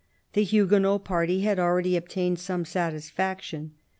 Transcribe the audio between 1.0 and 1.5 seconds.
party